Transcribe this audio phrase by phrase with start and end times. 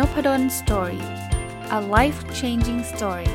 [0.00, 1.04] Nopadol Story
[1.78, 3.32] a life changing story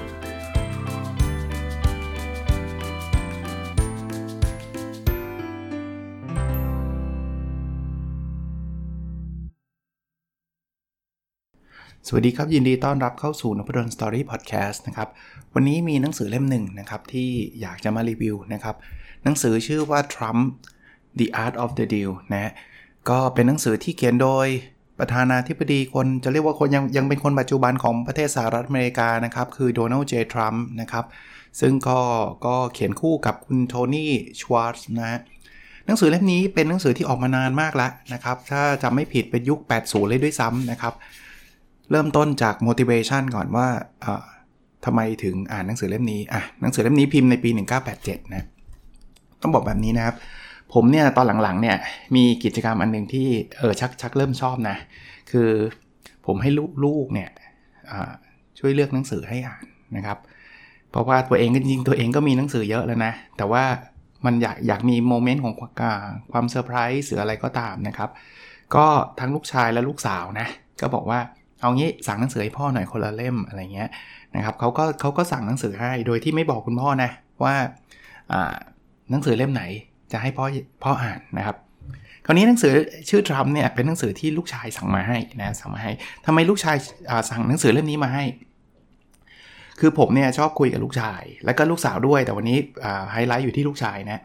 [12.07, 15.09] สวัสดีครับ ยินดีต้อนรับเข้าสู่นพดล Story Podcast นะครับ
[15.53, 17.29] วันนี้มีหนังสือเล่มหนึ่งนะครับ ที่
[17.61, 18.75] อยากจะมารีวิวนะครับ
[19.23, 20.41] หนังสือชื่อว่า Trump
[21.19, 22.51] The Art of the Deal นะ
[23.09, 24.47] ก็เป็นหนังสือที่เขียนโดย
[24.99, 31.05] ประธานาธิบดีคนจะเรียกว่าคนยังยังเป็นคนปัจจุบันของประเทศสหรัฐอเมริกานะครับ คือโดนัลด์เจทรัมป์นะครับ
[31.59, 31.99] ซึ่งก็
[32.45, 35.19] ก็เขียนคู่กับคุณโทนี่ชวาร์ตนะ
[35.85, 40.93] หนังสือเล่มนี้เป็นหนังสือที่ออกมานานมากแล้วนะครับ ถ้าจำไม่ผิดเป็นยุค 80 เลยด้วยซ้ำนะครับ
[41.91, 43.67] เริ่มต้นจาก motivation ก่อนว่า
[44.85, 47.49] ทำไมถึงอ่านหนังสือเล่มนี้อะหนังสือเล่มนี้พิมพ์ในปี
[47.91, 48.43] 1987 นะ
[49.41, 50.15] ต้องบอกแบบนี้นะครับ
[50.73, 51.77] ผมเนี่ยตอนหลังๆเนี่ย
[52.15, 54.77] มีกิจกรรมอันหนึ่งที่เออชักชักเริ่มชอบนะ
[55.31, 55.49] คือ
[56.25, 56.49] ผมให้
[56.85, 57.29] ลูกเนี่ย
[58.59, 59.63] ช่วยเลือกหนังสือให้อ่าน
[59.95, 60.17] นะครับ
[60.91, 63.63] เพราะว่าตัวเองก็จริงตัวเองก็มีหนังสือเยอะแล้วนะ แต่ว่า
[64.25, 65.53] มันอยากอยากมี moment ของ
[66.31, 68.09] ความเซอร์ไพรส์หรืออะไรก็ตามนะครับ
[68.75, 68.85] ก็
[69.19, 70.47] ทั้งลูกชายและลูกสาวนะ
[70.81, 71.19] ก็บอกว่า
[71.61, 73.89] เอางี้สั่งหนังสือให้พ่อหน่อยคนละเล่มอะไรเงี้ย
[74.35, 77.09] นะครับเขาก็เขาก็สั่งหนังสือให้โดยที่ไม่บอกคุณพ่อนะ
[77.43, 77.55] ว่า
[79.11, 79.63] หนังสือเล่มไหน
[80.11, 80.45] จะให้พ่อ
[80.83, 81.55] พ่ออ่านนะครับ
[82.25, 82.73] คราวนี้หนังสือ
[83.09, 85.91] ชื่อทรัมป์เนี่ยเป็นหนังสือที่ลูกชายสั่งมาให้นะสั่งมาให้
[86.25, 86.75] ทำไมลูกชาย
[87.29, 88.23] สั่งหนังสือเล่มนี้มาให้
[89.79, 92.57] คือผมเนี่ยชอบคุยกับลูกชาย แล้วก็ลูกสาวด้วย แต่วันนี้
[93.11, 94.21] ไฮไลท์อยู่ที่ลูกชายนะ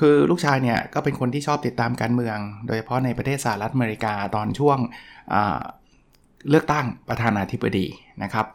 [0.00, 4.78] คือลูกชายเนี่ยก็เป็นคนที่ชอบติดตามการเมือง โดยเฉพาะในประเทศสหรัฐอเมริกาตอนช่วง
[6.50, 7.86] เลือกตั้งประธานาธิบดี
[8.22, 8.46] นะครับ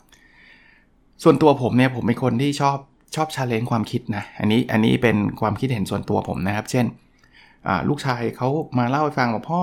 [1.24, 2.78] ส่วนตัวผมเนี่ยผมเป็นคนที่ชอบ
[3.16, 6.86] ชอบชาเลนจ์ความคิดนะ อันนี้อันนี้เป็นความคิดเห็นส่วนตัวผมนะครับ เช่น
[7.90, 9.62] ลูกชายเขามาเล่าให้ฟังว่าพ่อ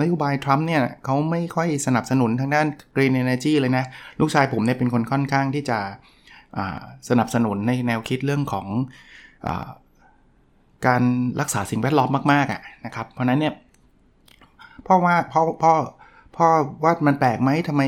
[0.00, 3.84] นโยบายทรัมป์เนี่ยเขาไม่ค่อยสนับสนุนทางด้าน Green Energy เลยนะ
[4.20, 5.78] ลูกชายผมเนี่ยเป็นคนค่อนข้างที่จะ
[7.08, 8.66] สนับสนุนในแนวคิดเรื่องของ
[9.46, 9.48] อ
[10.86, 11.02] การ
[11.40, 13.54] รักษาสิ่งแวดล้อมมากๆอะนะครับ เพราะนั้นเนี่ย
[14.86, 15.72] พ่อว่าพ่อพ่อ
[16.36, 16.46] พ่อ
[16.84, 17.82] ว่ามันแปลกไหมทำไม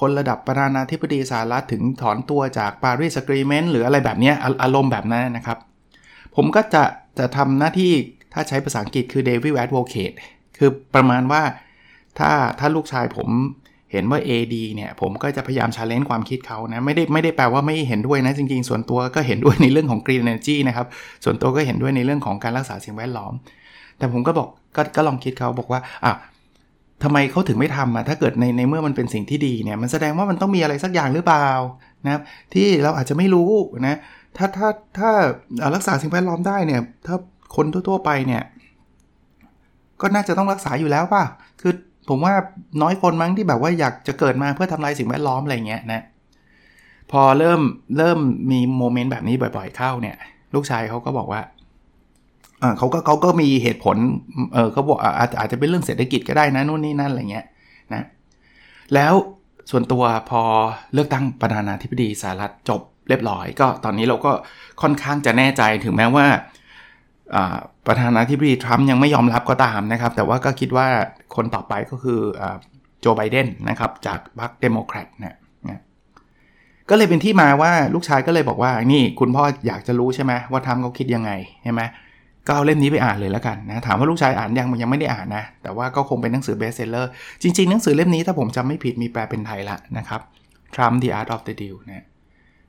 [0.00, 5.58] คนระดับประธานาธิบดีสหรัฐถึงถอนตัวจากปารีสกรีเมนต์หรืออะไรแบบนี้อารมณ์แบบนั้นนะครับ
[6.36, 6.84] ผมก็จะ
[7.18, 7.92] จะทำหน้าที่
[8.32, 10.14] ถ้าใช้ภาษาอังกฤษคือ Devil Advocate
[10.58, 11.42] คือประมาณว่า
[12.18, 13.28] ถ้าถ้าลูกชายผม
[13.92, 20.86] เห็นว่า AD เนี่ย ผมก็จะพยายามชาเลนจ์ความคิดเขานะ ไม่ได้ไม่ได้แปลว่าไม่เห็นด้วยนะ จริง ๆ ส่วนตัวก็เห็นด้วยในเรื่องของ Green Energy นะครับ
[21.24, 23.32] ส่วนตัวก็เห็นด้วยในเรื่องของการรักษาสิ่งแวดล้อม
[23.98, 26.12] แต่ผมก็บอกกก็ลองคิดเขาบอกว่าอะ
[27.04, 31.48] ทำไมเขาถึงไม่ทำอะถ้าเกิดในในเมื่อมันเป็นสิ่งที่ดีเนี่ยมันแสดงว่ามันต้องมีอะไรสักอย่างหรือเปล่า
[32.04, 32.22] นะครับ
[32.54, 33.50] ที่เราอาจจะไม่รู้
[33.86, 33.98] นะ
[34.36, 35.10] ถ้าถ้าถ้า
[35.74, 37.16] รักษาสิ่งแวดล้อมได้เนี่ยถ้า
[37.56, 38.42] คนทั่วๆไปเนี่ย
[40.00, 41.24] ก็น่าจะต้องรักษาอยู่แล้วป่ะ
[41.60, 41.72] คือ
[42.08, 42.34] ผมว่า
[42.82, 46.02] น้อยคนมั้งที่แบบว่าอยากจะเกิดมาเพื่อทำลายสิ่งแวดล้อมอะไรเงี้ยนะ
[47.12, 47.60] พอเริ่ม
[47.98, 48.18] เริ่ม
[48.50, 50.16] มีโมเมนต์แบบนี้บ่อย ๆเข้าเนี่ย
[50.54, 51.40] ลูกชายเขาก็บอกว่า
[52.78, 53.96] เขาก็เขาก็มีเหตุผล
[54.54, 57.46] เออเขาบอกอาจจะอาจจะเป็นเรื่องเศรษฐกิจก็ได้นะนู่นนี่นั่นอะไรเงี้ย
[57.92, 58.06] นะ
[58.94, 59.12] แล้ว
[59.70, 60.42] ส่วนตัวพอ
[60.94, 64.32] เลือกตั้งประธานาธิบดีสหรัฐจบเรียบร้อย ก็ตอนนี้เราก็
[64.82, 66.26] ค่อนข้างจะแน่ใจถึงแม้ว่า
[67.86, 70.86] ประธานาธิบดีทรัมป์ยังไม่ยอมรับก็ตามนะครับ แต่ว่าก็คิดว่า
[71.36, 72.20] คนต่อไปก็คือ
[73.00, 75.38] โจไบเดนนะครับ จากพรรคเดโมแครตนะ
[76.90, 81.30] ก็เลยเป็นที่มาว่าลูกชายก็เลยบอกว่านี่คุณพ่ออยากจะรู้ใช่ไหมว่าทรัมป์เขาคิดยังไง
[81.62, 81.82] ใช่ไหม
[82.46, 87.10] ก็เอาเล่มนี้ไปอ่านเลยแล้วกันนะถามว่าลูกชายอ่านยังมันยังไม่ได้อ่านนะ แต่ว่าก็คงเป็นหนังสือ bestseller
[87.42, 90.20] จริงๆ หนังสือเล่มนี้ถ้าผมจำไม่ผิดมีแปลเป็นไทยละนะครับ
[90.74, 92.04] Trump the Art of the Deal นะ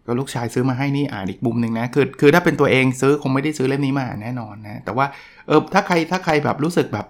[0.06, 5.06] ก็ลูกชายซื้อมาให้นี่อ่านอีกมุมหนึ่งนะคือคือถ้าเป็นตัวเองซื้อคงไม่ได้ซื้อเล่มนี้มาแน่นอนนะแต่ว่า
[5.48, 7.06] เออถ้าใครถ้าใครแบบรู้สึกแบบ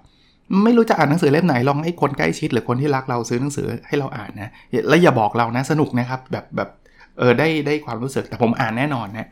[0.64, 4.50] ไม่รู้จะอ่านหนังสือเล่มไหนลองให้คนใกล้ชิด หรือคนที่รักเราซื้อหนังสือให้เราอ่านนะ
[4.90, 6.70] แล้วอย่าบอกเรานะสนุกนะครับแบบแบบ
[7.18, 9.28] เออได้ได้ความรู้สึกแต่ผมอ่านแน่นอนนะ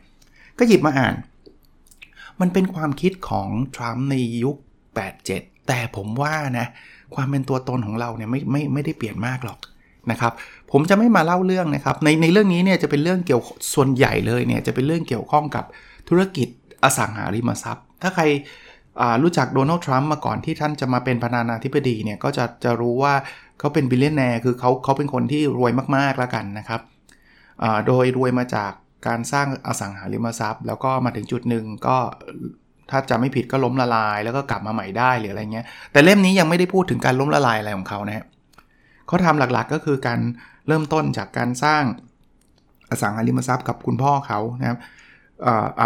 [0.58, 1.14] ก็หยิบมาอ่าน
[2.40, 4.14] มันเป็นความคิดของทรัมป์ใน
[4.44, 4.56] ยุค
[5.12, 6.66] 87 แต่ผมว่านะ
[7.14, 9.58] ความเป็นตัวตนของเราเนี่ยไม่ไม่ไม่ได้เปลี่ยนมากหรอก
[10.10, 10.32] นะครับ
[10.72, 13.42] ผมจะไม่มาเล่าเรื่องนะครับในในเรื่องนี้เนี่ยจะเป็นเรื่องเกี่ยว
[13.74, 15.64] ส่วนใหญ่เลยเนี่ยจะเป็นเรื่องเกี่ยวข้องกับ
[16.08, 16.48] ธุรกิจ
[16.84, 18.24] อสังหาริมทรัพย์ ถ้าใคร
[19.22, 23.14] รู้จักโดนัลด์ทรัมป์มาก่อนที่ท่านจะมาเป็นประธานาธิบดีเนี่ยก็จะจะรู้ว่า
[23.58, 26.80] เขาเป็น billionaire คือเขาเขาเป็นคนที่รวยมากๆแล้วกันนะครับ
[27.86, 28.72] โดยรวยมาจาก
[29.06, 31.96] การสร้างอสังหาริมทรัพย์ แล้วก็มาถึงจุดหนึ่งก็
[32.90, 38.24] ถ้าจำไม่ผิดก็ล้มละลาย แล้วก็กลับมาใหม่ได้หรืออะไรเงี้ย แต่เล่มนี้ยังไม่ได้พูดถึงการล้มละลายอะไรของเขานะ
[39.06, 40.20] เขาทำหลักๆก็คือการ
[40.68, 41.82] เริ่มต้นจากการสร้าง
[42.90, 44.78] อสังหาริมทรัพย์กับคุณพ่อเขานะครับ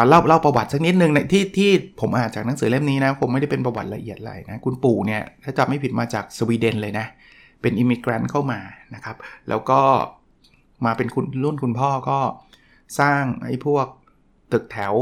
[0.08, 7.06] เล่าเล่าประวัติสักนิดนึงในที่ที่ผมอ่านจากหนังสือเล่มนี้นะ ผมไม่ได้เป็นประวัติละเอียดอะไรนะคุณปู่เนี่ยถ้าจำไม่ผิดมาจากสวีเดนเลยนะ
[7.62, 8.60] เป็น immigrant เข้ามา
[8.94, 9.16] นะครับ
[9.48, 9.80] แล้วก็
[10.86, 12.18] มาเป็นคุณรุ่นคุณพ่อก็
[12.98, 13.86] สร้างไอ้พวก
[14.52, 14.94] ตึกแถว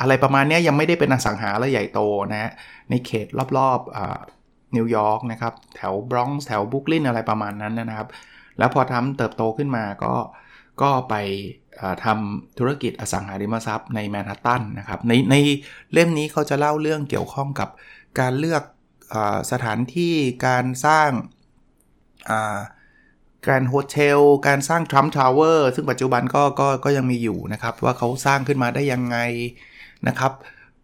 [0.00, 2.00] อะไรประมาณนี้ยังไม่ได้เป็นอสังหาอะไรใหญ่โต
[2.32, 2.52] นะฮะ
[2.90, 3.26] ในเขต
[3.58, 8.08] รอบๆนิวยอร์กนะครับ แถวบรอนซ์แถวบรุกลินอะไรประมาณนั้นนะครับ
[8.58, 10.14] แล้วพอทำเติบโตขึ้นมาก็
[10.82, 11.14] ก็ไป
[12.04, 15.34] ทำธุรกิจอสังหาริมทรัพย์ในแมนฮัตตันนะครับในใน
[15.92, 17.68] เล่มนี้เขาจะเล่าเรื่องเกี่ยวข้องกับ
[18.20, 18.62] การเลือก
[19.14, 19.16] อ
[19.52, 20.14] สถานที่
[20.46, 21.10] การสร้าง
[23.48, 29.18] การ hotel การสร้างทรัมป์ทาวเวอร์ซึ่งปัจจุบันก็ก็ก็ยังมีอยู่นะครับ ว่าเขาสร้างขึ้นมาได้ยังไง
[30.08, 30.32] นะครับ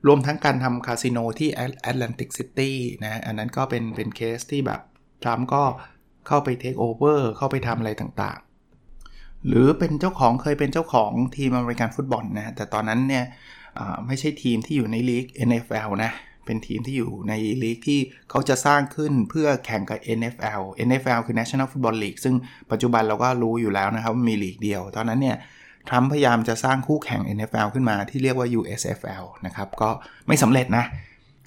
[0.07, 4.81] รวมทั้งการทำคาสิโนที่แอตแลนติกซิตี้นะอันนั้นก็เป็นเป็นเคสที่แบบ
[5.23, 5.63] ทรัมป์ก็
[6.27, 13.25] เข้าไป take over เข้าไปทำอะไรต่างๆ หรือเป็นเจ้าของเคยเป็นเจ้าของทีมอเมริกันฟุตบอลนะแต่ตอนนั้นเนี่ย
[14.07, 16.13] ไม่ใช่ทีมที่อยู่ในลีก NFL นะ
[16.47, 17.33] เป็นทีมที่อยู่ใน
[17.63, 18.01] ลีกที่
[18.31, 22.35] เขาจะสร้างขึ้นเพื่อแข่งกับ NFL NFL คือ National Football League ซึ่ง
[22.71, 25.37] ปัจจุบันเราก็รู้อยู่แล้วนะครับมีลีกเดียว ตอนนั้นเนี่ย
[25.89, 29.91] ทรัมป์พยายามจะสร้างคู่แข่ง NFL ขึ้นมาที่เรียกว่า USFL นะครับ ก็
[30.27, 30.85] ไม่สำเร็จนะ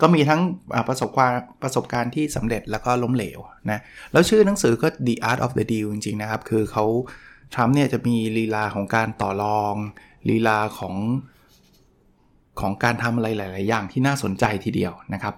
[0.02, 0.42] ก็มีทั้ง
[0.88, 3.40] ประสบความประสบการณ์ที่สำเร็จแล้วก็ล้มเหลว
[3.72, 3.80] นะ
[4.12, 6.86] แล้วชื่อหนังสือก็ The Art of the Deal จริง ๆ นะครับ คือเขา
[7.54, 9.76] ทรัมป์เนี่ยจะมีลีลาของการต่อรอง
[10.30, 10.96] ลีลาของ
[12.62, 15.36] ของการทำอะไรหลาย ๆ อย่างที่น่าสนใจทีเดียวนะครับ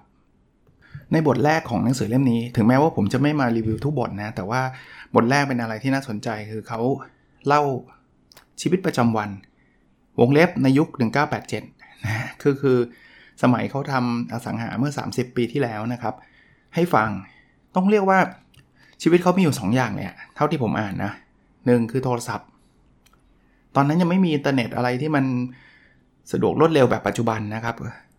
[1.11, 4.61] ในบทแรกของหนังสือเล่มนี้ ถึงแม้ว่าผมจะไม่มารีวิวทุกบทนะ แต่ว่า
[5.15, 6.79] บทแรกเป็นอะไรที่น่าสนใจคือเขา
[7.47, 7.61] เล่า
[8.61, 9.29] ชีวิตประจำวัน
[10.19, 10.87] วงเล็บในยุค
[11.45, 12.77] 1987 นะคือคือ
[13.43, 16.15] สมัยเขาทำอสังหาเมื่อ 30 ปีที่แล้วนะครับ
[16.75, 17.09] ให้ฟัง
[17.75, 18.19] ต้องเรียกว่า
[19.01, 21.11] ชีวิตเขามีอยู่ 2 อย่างเนี่ยเท่าที่ผมอ่านนะ
[21.65, 22.47] หนึ่งคือโทรศัพท์
[23.75, 25.25] ตอนนั้นยังไม่มีอินเทอร์เน็ตอะไรที่มัน
[26.31, 27.75] สะดวกรวดเร็วแบบปัจจุบันนะครับ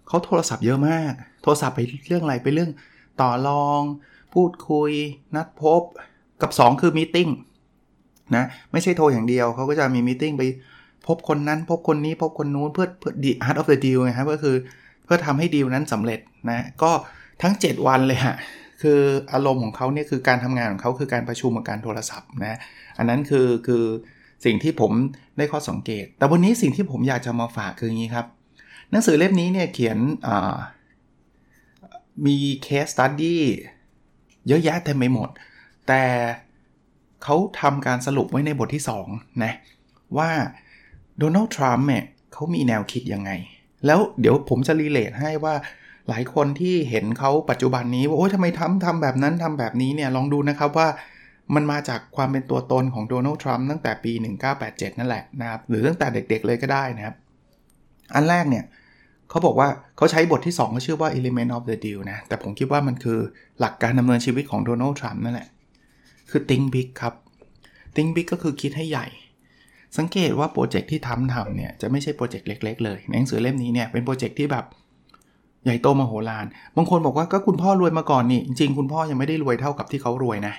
[0.08, 1.12] เขาโทรศัพท์เยอะมาก
[1.42, 2.70] โทรศัพท์ไปเรื่องอะไรไปเรื่อง
[3.20, 3.82] ต่อรอง
[4.34, 4.90] พูดคุย
[5.34, 5.82] นัดพบ
[6.42, 7.28] กับ 2 คือมีติ้ง
[8.36, 10.42] นะไม่ใช่โทรอย่างเดียวเขาก็จะมีมีติ้งไป
[11.06, 14.56] พบคนนั้น พบคนนี้พบคนนู้นเพื่อเพื่อ the art of the deal ไงครับก็คือ
[15.04, 16.20] เพื่อทำให้ดีลนั้นสำเร็จ
[16.50, 16.90] นะก็
[17.42, 18.36] ทั้ง 7 วันเลยฮะ
[18.82, 19.00] คือ
[19.32, 22.58] อารมณ์ของเขาเนี่ยคือการทำงานของเขาคือการประชุมกับการโทรศัพท์นะ
[22.98, 23.84] อันนั้นคือคือ
[24.44, 24.92] สิ่งที่ผม
[25.38, 28.26] ได้ข้อสังเกต แต่วันนี้สิ่งที่ผมอยากจะมาฝากคืออย่างนี้ครับ
[28.90, 29.98] หนังสือเล่มนี้เนี่ยเขียน
[32.26, 33.42] มี case study
[34.48, 35.28] เยอะแยะเต็มไปหมด
[35.88, 36.02] แต่
[37.22, 39.52] เขาทำการสรุปไว้ในบทที่2นะ
[40.18, 40.30] ว่า
[41.18, 43.30] โดนัลด์ทรัมป์เนี่ยเขามีแนวคิดยังไง
[43.86, 45.54] แล้วเดี๋ยวผมจะ relate ให้ว่า
[46.08, 50.88] หลายคนที่เห็นเขาปัจจุบันนี้ว่าโอ้ยทำไมทรัมป์ทำแบบนั้นทำแบบนี้เนี่ยลองดูนะครับว่า
[51.54, 54.12] มันมาจากความเป็นตัวตนของโดนัลด์ทรัมป์ตั้งแต่ปี
[54.56, 57.14] 1987 นั่นแหละนะครับ หรือตั้งแต่เด็กๆเลยก็ได้นะครับ
[58.14, 58.64] อันแรกเนี่ย
[59.30, 63.18] เขาบอกว่าเขาใช้บทที่ 2 ก็ชื่อว่า element of the deal นะ แต่ผมคิดว่ามันคือ
[63.60, 65.48] หลักการดำเนินชีวิตของโดนัลด์ทรัมป์นั่นแหละ
[66.30, 67.14] คือ think big ครับ
[67.94, 69.06] think big ก็คือคิดให้ใหญ่
[69.98, 74.64] สังเกตว่าโปรเจกต์ที่ทรัมป์ทำเนี่ยจะไม่ใช่โปรเจกต์เล็ก ๆ เลยในหนังสือเล่มนี้เนี่ยเป็นโปรเจกต์ที่แบบ
[75.64, 76.46] ใหญ่โตมโหฬาร
[76.76, 80.54] บางคนบอกว่าก็คุณพ่อรวยมาก่อนนี่ จริงๆ คุณพ่อยังไม่ได้รวยเท่ากับที่เขารวยนะ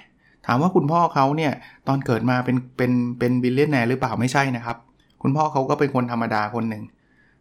[0.46, 1.52] ถามว่าคุณพ่อเขาเนี่ย
[1.88, 4.78] ตอนเกิดมาเป็นเป็นเป็นบิลเลียนแนร์หรือเปล่าไม่ใช่นะครับ
[5.22, 6.84] คุณพ่อเขาก็เป็นคนธรรมดาคนหนึ่ง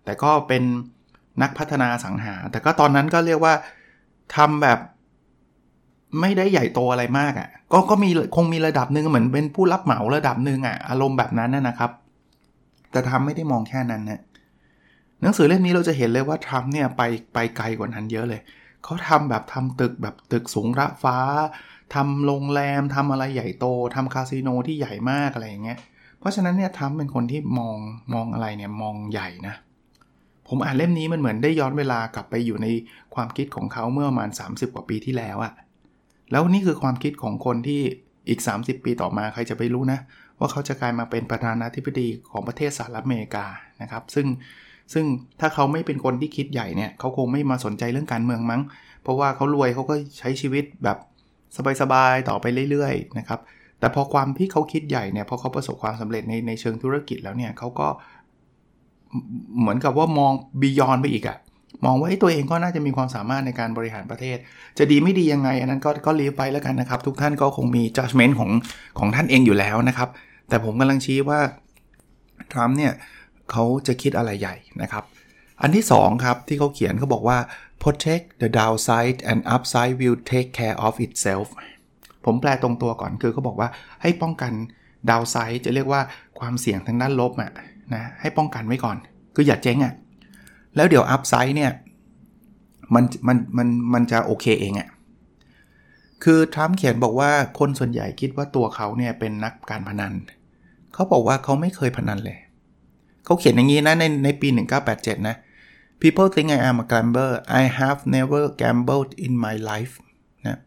[0.05, 0.63] แต่ก็เป็น
[1.43, 3.55] นักพัฒนาสังหา แต่ก็ตอนนั้นก็เรียกว่า
[4.37, 4.79] ทำแบบ
[6.21, 11.91] ไม่ได้ใหญ่โตอะไรมากอะ่ะ ก็ก็มีคงมีระดับหนึ่งเหมือนเป็นผู้รับเหมาระดับหนึ่งอะ่ะอารมณ์แบบนั้นนะครับ
[12.91, 14.21] แต่ทำไม่ได้มองแค่นั้นนะ
[15.23, 17.03] หนังสือเล่มนี้เราจะเห็นเลยว่าทรัมป์เนี่ยไป
[17.35, 18.41] ไปไกลกว่านั้นเยอะเลย
[18.85, 21.17] เขาทำแบบทำตึกแบบตึกสูงระฟ้า
[21.95, 25.79] ทำโรงแรมทำอะไรใหญ่โตทำคาสิโนที่ใหญ่มากอะไรอย่างเงี้ย
[26.19, 27.79] เพราะฉะนั้นเนี่ยทำเป็นคนที่มอง
[28.15, 29.55] มองอะไรเนี่ยมองใหญ่นะ
[30.49, 32.67] ผมอ่านเล่มนี้มันเหมือนได้ย้อนเวลากลับไปอยู่ใน
[33.15, 35.53] ความคิดของเขาเมื่อประมาณ 30 กว่าปีที่แล้วอะ
[36.31, 37.81] แล้วนี่คือความคิดของคนที่
[38.29, 39.99] อีก 30 ปีต่อมาใครจะไปรู้นะ
[40.39, 43.47] ว่าเขาจะกลายมาเป็นประธานาธิบดีของประเทศสหรัฐอเมริกา
[43.83, 44.27] นะครับ ซึ่ง
[44.93, 45.05] ซึ่ง
[45.41, 48.63] ถ้าเขาไม่เป็นคนที่คิดใหญ่เนี่ยเขาคงไม่มาสนใจเรื่องการเมืองมั้ง
[49.03, 50.99] เพราะว่าเขารวยเขาก็ใช้ชีวิตแบบ
[51.81, 53.41] สบายๆ ต่อไปเรื่อยๆ นะครับ
[53.79, 57.87] แต่พอความที่เขาคิดใหญ่เนี่ย พอเขาประสบความสำเร็จในในเชิงธุรกิจแล้วเนี่ยเขาก็
[59.61, 61.39] เหมือนกับว่ามองบียอนไปอีกอะ
[61.85, 64.37] มองว่าตัวเองก็น่าจะมีความสามารถในการบริหารประเทศ
[64.79, 68.51] จะดีไม่ดียังไง อันนั้นก็ก็ลีฟไปแล้วกันนะครับ ทุกท่านก็คงมี judgment ของ
[68.99, 70.09] ของท่านเองอยู่แล้วนะครับ
[70.49, 71.41] แต่ผมกำลังชี้ว่า
[72.53, 72.93] ทรัมป์เนี่ย
[73.51, 75.05] เขาจะคิดอะไรใหญ่นะครับ
[75.63, 77.39] อันที่ 2 ครับ ที่เขาเขียนเขาบอกว่า
[77.83, 81.47] protect the downside and upside will take care of itself
[82.25, 83.69] ผมแปลตรงตัวก่อนคือเขาบอกว่า
[84.03, 84.53] ให้ป้องกัน
[85.11, 86.01] downside จะเรียกว่า
[86.39, 87.53] ความเสี่ยงทางด้านลบอะ
[87.95, 88.97] นะให้ป้องกันไว้ก่อน
[89.35, 89.95] คืออย่าเจ๊งอะ
[90.77, 91.71] แล้วเดี๋ยว upside เนี่ย
[92.95, 94.89] มันมันมันมันจะโอเคเองอะ
[96.25, 100.13] คือทรัมป์เขียนบอกว่าคนส่วนใหญ่คิดว่าตัวเขาเนี่ยเป็นนักการพนัน
[100.95, 102.39] เขาบอกว่าเขาไม่เคยพนันเลย
[103.25, 104.49] เขาเขียนอย่างนี้นะในในปี
[104.89, 105.37] 1987 นะ
[106.03, 109.95] people think I am a gambler I have never gambled in my life
[110.47, 110.59] นะ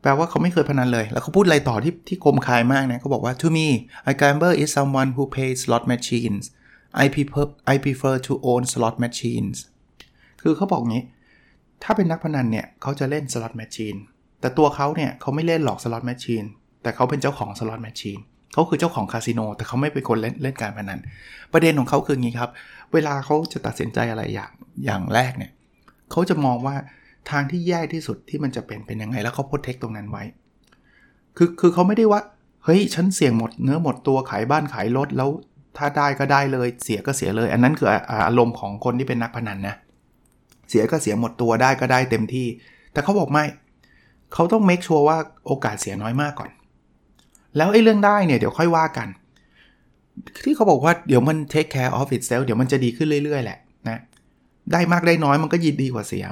[0.00, 3.66] แปลว่าเขาไม่เคยพนันเลย แล้วเขาพูดอะไรต่อที่ที่คมคายมากนะเขาบอกว่า to me
[4.10, 6.44] a gambler is someone who plays slot machines
[7.02, 9.56] I prefer I prefer to own slot machines
[10.42, 11.04] คือเขาบอกงี้
[11.82, 13.98] ถ้าเป็นนักพนันเนี่ยเขาจะเล่น slot machine
[14.40, 16.46] แต่ตัวเขาเนี่ยเขาไม่เล่นหลอก slot machine
[16.82, 18.22] แต่เขาเป็นเจ้าของ slot machine
[18.52, 21.00] เขาคือเจ้าของคาสิโนแต่เขาไม่เป็นคนเล่นเล่นการพนัน
[21.52, 22.50] ประเด็นของเขาคืองี้ครับ
[22.92, 24.50] เวลาเขาจะตัดสินใจอะไรอย่าง
[24.84, 25.52] อย่างแรกเนี่ย
[26.10, 26.76] เขาจะมองว่า
[27.30, 30.24] ทางที่แย่ที่สุดที่มันจะเป็นเป็นยังไงแล้วเขาโปรเทคตรงนั้นไว้
[31.36, 32.20] คือคือเขาไม่ได้ว่า
[32.64, 35.30] เฮ้ยฉันเสี่ยงหมดเนื้อหมดตัวขายบ้านขายรถแล้ว
[35.76, 37.88] ถ้าได้ก็ได้เลยเสียก็เสียเลย อันนั้นคือ
[38.26, 39.76] อารมณ์ของคนที่เป็นนักพนันนะ
[40.68, 42.46] เสียก็เสียหมดตัวได้ก็ได้เต็มที่
[42.92, 43.44] แต่เขาบอกไม่
[44.34, 46.50] เขาต้อง make sure ว่าโอกาสเสียน้อยมากก่อน
[47.56, 49.08] แล้วไอ้เรื่องได้เนี่ยเดี๋ยวค่อยว่ากัน
[50.44, 53.58] ที่เขาบอกว่าเดี๋ยวมัน take care of itself เดี๋ยวมันจะดีขึ้นเรื่อย ๆ แหละ
[53.88, 53.98] นะ
[54.72, 56.24] ได้มากได้น้อยมันก็ยินดีกว่าเสีย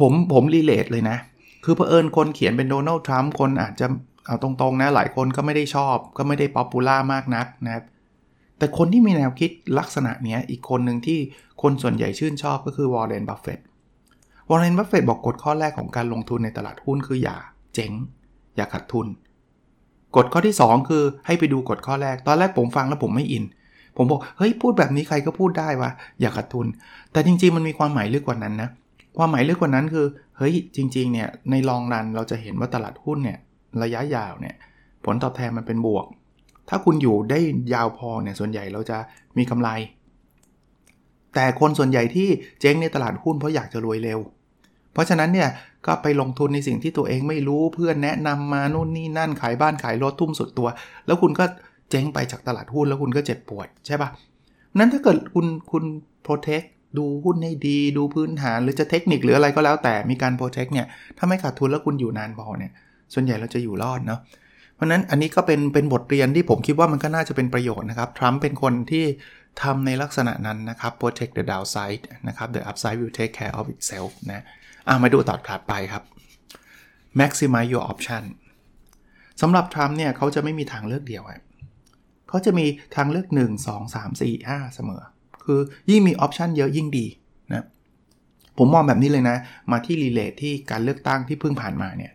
[0.00, 1.16] ผมผม relate เลยนะ
[1.64, 3.86] คือเผอิญคนเขียนเป็นโดนัลด์ทรัมป์คนอาจจะ
[4.26, 7.84] เอาตรงๆนะหลายคนก็ไม่ได้ชอบ ก็ไม่ได้ popular มากนักนะครับ
[8.58, 11.18] แต่คนที่มีแนวคิดลักษณะนี้อีกคนหนึ่งที่
[11.62, 13.64] คนส่วนใหญ่ชื่นชอบก็คือวอร์เรนบัฟเฟตต์
[14.48, 17.36] วอร์เรนบัฟเฟตบอกกฎข้อแรกของการลงทุนในตลาดหุ้นคืออย่า
[17.74, 17.92] เจ๊ง
[18.56, 19.06] อย่าขาดทุน
[20.16, 23.44] กฎข้อที่ 2 คือให้ไปดูกฎข้อแรก ตอนแรกผมฟังแล้วผมไม่อิน
[23.96, 26.66] ผมบอกเฮ้ยพูดแบบนี้ใครก็พูดได้วะอย่าขาดทุน
[27.12, 28.68] แต่จริงๆมันมีความหมายลึกกว่านั้นนะ
[29.16, 30.06] ความหมายลึกกว่านั้นคือ
[30.38, 33.38] เฮ้ยจริงๆเนี่ยใน long run เราจะเห็นว่าตลาดหุ้นเนี่ย
[33.82, 34.54] ระยะยาวเนี่ย
[35.04, 36.06] ผลตอบแทนมันเป็นบวก
[36.68, 37.40] ถ้าคุณอยู่ได้
[37.74, 38.98] ยาวพอเนี่ยส่วนใหญ่เราจะ
[39.38, 39.68] มีกำไร
[41.34, 42.28] แต่คนส่วนใหญ่ที่
[42.60, 44.20] เจ๊งในตลาดหุ้นเพราะอยากจะรวยเร็ว
[44.92, 45.48] เพราะฉะนั้นเนี่ย
[45.86, 50.68] ก็ไปลงทุนในสิ่งที่ตัวเองไม่รู้เพื่อนแนะนำมานู่นนี่นั่นขายบ้านขายรถทุ่มสุดตัว
[51.06, 51.44] แล้วคุณก็
[51.90, 54.08] เจ๊งไปจากตลาดหุ้นแล้วคุณก็เจ็บปวดใช่ปะ
[54.78, 55.84] นั้นถ้าเกิดคุณคุณ
[56.22, 56.62] โปรเทค
[56.98, 60.86] ดูหุ้นให้ดีดูพื้นฐานหรือจะเทคนิคหรืออะไรก็แล้วแต่มีการโปรเทคเนี่ย
[61.18, 62.72] ถ้าไม่ขาดทุนแล้วคุณอยู่นานพอเนี่ย
[63.14, 64.20] ส่วนใหญ่เราจะอยู่รอดเนาะ
[64.74, 69.04] เพราะนั้นอันนี้ก็เป็นเป็นบทเรียนที่ผมคิดว่ามันก็น่าจะเป็นประโยชน์นะครับทรัมป์เป็นคนที่
[69.62, 74.44] ทำในลักษณะนั้นนะครับ protect the downside นะครับ the upside will take care of itself นะ
[74.88, 76.02] อะมาดูต่อถัดไปครับ
[77.20, 78.22] maximize your option
[79.40, 81.24] สำหรับทรัมป์เนี่ยเขาจะไม่มีทางเลือกเดียว
[82.28, 82.66] เขาจะมี
[82.96, 85.02] ทางเลือก 1 2 3 4 5 เสมอ
[85.44, 87.06] คือยิ่งมีออปชันเยอะยิ่งดี
[87.52, 87.64] นะ
[88.58, 89.36] ผมมองแบบนี้เลยนะ
[89.72, 92.12] มาที่ relate ที่การเลือกตั้งที่เพิ่งผ่านมาเนี่ย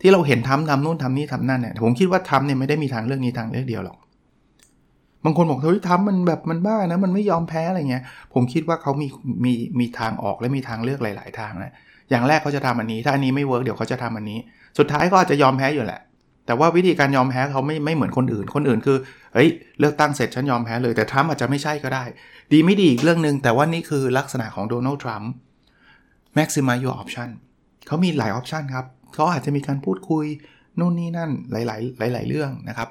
[0.00, 3.98] ที่เราเห็นทรัมป์ทำนู่นทำนี่ทำนั่นเนี่ยผมคิดว่าทรัมป์เนี่ยไม่ได้มีทางเลือกนี้ทางเลือกเดียวหรอก
[5.24, 8.04] บางคนบอกเฮ้ยทรัมป์มันแบบมันบ้านะมันไม่ยอมแพ้อะไรเงี้ย
[8.34, 9.08] ผมคิดว่าเขามี
[9.44, 11.72] มีมีทางออกและมีทางเลือกหลาย ๆ ทางนะ
[12.10, 14.38] อย่างแรกเขาจะทำอันนี้ ถ้าอันนี้ไม่เวิร์กเดี๋ยวเขาจะทำอันนี้
[14.78, 16.00] สุดท้ายก็อาจจะยอมแพ้อยู่แหละ
[16.46, 18.98] แต่ว่าวิธีการยอมแพ้เขาไม่ไม่เหมือนคนอื่น คนอื่นคือ
[19.34, 22.04] เฮ้ยเลือกตั้งเสร็จฉันยอมแพ้เลยแต่ทรัมป์อาจจะไม่ใช่ก็ได้
[22.52, 25.30] ดีไม่ดีอีกเรื่องหนึ่งแต่ว่านี่คือลักษณะของโดนัลด์ทรัมป์
[26.36, 27.28] maximize your option
[27.86, 30.24] เขามีหลาย option ครับเขาอาจจะมีการพูดคุย
[30.78, 31.54] นู่นนี่นั่นห
[32.00, 32.88] ลาย ๆ หลาย ๆ เรื่องนะครับ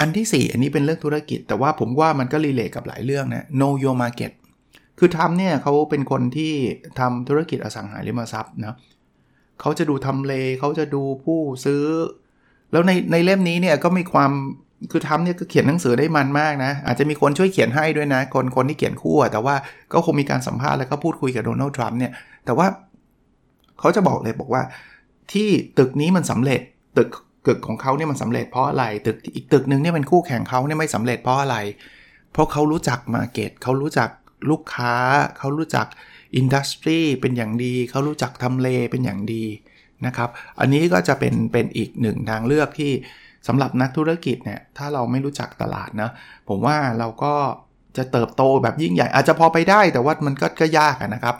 [0.00, 4.32] อันที่ 4 อันนี้เป็นเรื่องธุรกิจ แต่ว่าผมว่ามันก็ relate กับหลายเรื่องนะ know your market
[4.98, 6.52] คือทรัมป์เนี่ยเขาเป็นคนที่
[7.00, 8.74] ทำธุรกิจอสังหาริมทรัพย์นะ
[9.60, 11.84] เขาจะดูทำเลเขาจะดูผู้ซื้อ
[12.72, 14.32] แล้วในในเล่มนี้เนี่ยก็มีความ
[14.90, 19.54] คือทำเนี่ยก็เขียนหนังสือได้มันมากนะ อาจจะมีคนช่วยเขียนให้ด้วยนะ คนคนที่เขียนคู่แต่ว่า
[19.92, 22.12] ก็คงมีการสัมภาษณ์แล้วก็พูดคุยกับโดนัลด์ทรัมป์เนี่ย
[22.44, 22.66] แต่ว่า
[23.80, 24.62] เขาจะบอกเลยบอกว่า
[25.32, 26.60] ที่ตึกนี้มันสำเร็จ
[26.96, 27.10] ตึก
[27.46, 31.56] ตึกของเขาเนี่ยมันสำเร็จเพราะอะไรตึกอีกตึกหนึ่งเนี่ยเป็นคู่แข่งเขาเนี่ยไม่สำเร็จเพราะอะไร
[32.32, 34.08] เพราะเขารู้จักมาเก็ตเขารู้จัก
[34.50, 34.94] ลูกค้า
[35.38, 35.86] เขารู้จัก
[36.36, 39.44] อินดัสทรีเป็นอย่างดี เขารู้จักทำเลเป็นอย่างดี
[40.06, 40.28] นะครับ
[40.60, 42.92] อันนี้ก็จะเป็นเป็นอีกหนึ่งทางเลือกที่
[43.46, 46.10] สำหรับนักธุรกิจเนี่ยถ้าเราไม่รู้จักตลาดนะ
[46.48, 47.34] ผมว่าเราก็
[47.96, 51.36] จะเติบโตแบบยิ่งใหญ่ อาจจะพอไปได้แต่ว่ามันก็ก็ยากนะครับ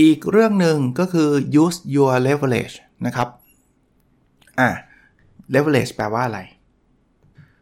[0.00, 1.30] อีกเรื่องหนึ่งก็คือ
[1.62, 2.76] use your leverage
[3.06, 3.28] นะครับ
[4.60, 4.68] อะ
[5.54, 6.40] leverage แปลว่าอะไร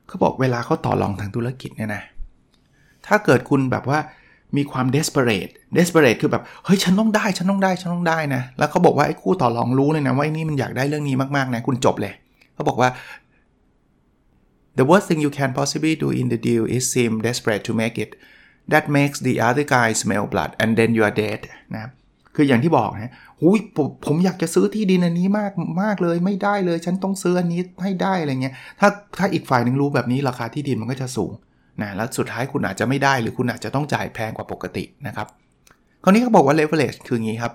[0.06, 2.02] เขาบอกเวลาเขาต่อรองทางธุรกิจเนี่ยนะ
[3.08, 3.98] ถ้าเกิดคุณแบบว่า
[4.56, 12.12] มีความ desperate desperate คือแบบ เฮ้ย ฉันต้องได้ ฉันต้องได้ ฉันต้องได้นะ แล้วเขาบอกว่า ไอ้คู่ต่อรองรู้เลยนะ ว่าไอ้นี่มันอยากได้เรื่องนี้มาก ๆ นะ คุณจบเลย
[12.54, 12.90] เขาบอกว่า
[14.78, 17.96] the worst thing you can possibly do in the deal is seem desperate to make
[18.04, 18.10] it
[18.72, 21.40] that makes the other guy smell blood and then you are dead
[21.74, 21.90] นะ
[22.34, 28.88] คืออย่างที่บอกนะหุยผมผมอยากจะซื้อที่ดินอันนี้มากมากเลยไม่ได้เลย ฉันต้องซื้ออันนี้ให้ได้อะไรเงี้ยถ้า
[29.18, 31.32] ถ้าอีกฝ่ายหนึ่งรู้แบบนี้ราคาที่ดินมันก็จะสูง
[31.82, 35.28] นะแล้วสุดท้ายคุณอาจจะไม่ได้หรือคุณอาจจะต้องจ่ายแพงกว่าปกตินะครับ
[36.02, 37.52] คราวนี้เขาบอกว่า leverage คืออย่างนี้ครับ